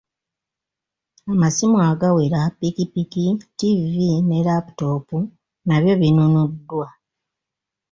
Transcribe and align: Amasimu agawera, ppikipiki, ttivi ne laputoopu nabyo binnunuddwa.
Amasimu 1.31 1.77
agawera, 1.89 2.39
ppikipiki, 2.53 3.25
ttivi 3.41 4.09
ne 4.27 4.37
laputoopu 4.47 5.17
nabyo 5.67 5.93
binnunuddwa. 6.01 6.87